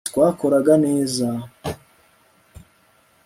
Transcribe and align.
twakoraga 0.07 0.73
neza 0.85 1.27